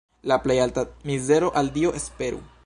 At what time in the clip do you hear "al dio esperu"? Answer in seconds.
1.63-2.43